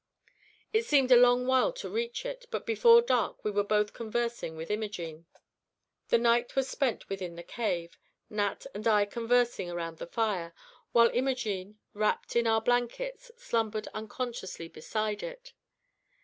It 0.73 0.83
seemed 0.83 1.11
a 1.11 1.15
long 1.15 1.45
while 1.45 1.71
to 1.73 1.87
reach 1.87 2.25
it, 2.25 2.47
but 2.49 2.65
before 2.65 3.03
dark 3.03 3.43
we 3.45 3.51
were 3.51 3.63
both 3.63 3.93
conversing 3.93 4.55
with 4.55 4.71
Imogene. 4.71 5.27
The 6.07 6.17
night 6.17 6.55
was 6.55 6.67
spent 6.67 7.07
within 7.07 7.35
the 7.35 7.43
cave, 7.43 7.99
Nat 8.27 8.65
and 8.73 8.87
I 8.87 9.05
conversing 9.05 9.69
around 9.69 9.99
the 9.99 10.07
fire, 10.07 10.55
while 10.91 11.11
Imogene, 11.11 11.77
wrapped 11.93 12.35
in 12.35 12.47
our 12.47 12.61
blankets, 12.61 13.29
slumbered 13.37 13.87
unconsciously 13.89 14.67
beside 14.67 15.21
it. 15.21 15.53